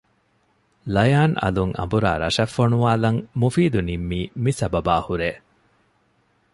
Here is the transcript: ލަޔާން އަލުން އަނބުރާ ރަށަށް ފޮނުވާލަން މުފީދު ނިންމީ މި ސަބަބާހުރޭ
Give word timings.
ލަޔާން 0.95 1.35
އަލުން 1.41 1.73
އަނބުރާ 1.77 2.11
ރަށަށް 2.23 2.53
ފޮނުވާލަން 2.55 3.19
މުފީދު 3.41 3.79
ނިންމީ 3.87 4.19
މި 4.41 4.51
ސަބަބާހުރޭ 4.59 5.29